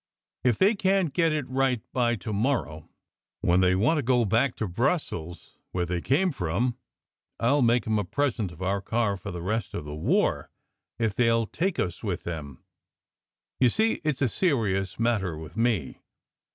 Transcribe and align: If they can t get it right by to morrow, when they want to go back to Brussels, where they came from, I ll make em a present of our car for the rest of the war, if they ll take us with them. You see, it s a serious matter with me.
If 0.43 0.57
they 0.57 0.73
can 0.73 1.09
t 1.09 1.11
get 1.11 1.31
it 1.31 1.47
right 1.47 1.79
by 1.93 2.15
to 2.15 2.33
morrow, 2.33 2.89
when 3.41 3.61
they 3.61 3.75
want 3.75 3.99
to 3.99 4.01
go 4.01 4.25
back 4.25 4.55
to 4.55 4.67
Brussels, 4.67 5.59
where 5.73 5.85
they 5.85 6.01
came 6.01 6.31
from, 6.31 6.75
I 7.39 7.51
ll 7.51 7.61
make 7.61 7.85
em 7.85 7.99
a 7.99 8.03
present 8.03 8.51
of 8.51 8.63
our 8.63 8.81
car 8.81 9.15
for 9.15 9.29
the 9.29 9.43
rest 9.43 9.75
of 9.75 9.85
the 9.85 9.93
war, 9.93 10.49
if 10.97 11.13
they 11.13 11.31
ll 11.31 11.45
take 11.45 11.77
us 11.77 12.01
with 12.01 12.23
them. 12.23 12.63
You 13.59 13.69
see, 13.69 14.01
it 14.03 14.15
s 14.15 14.23
a 14.23 14.27
serious 14.27 14.97
matter 14.99 15.37
with 15.37 15.55
me. 15.55 15.99